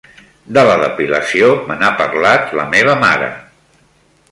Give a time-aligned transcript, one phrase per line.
[0.57, 3.31] De la depilació me n'ha parlat la meva mare.